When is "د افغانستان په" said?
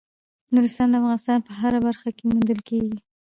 0.89-1.51